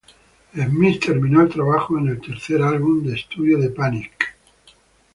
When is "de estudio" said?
3.05-3.59